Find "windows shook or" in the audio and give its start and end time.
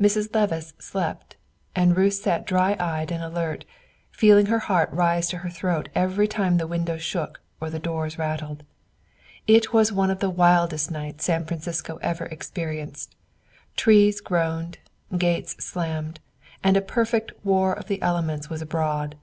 6.66-7.70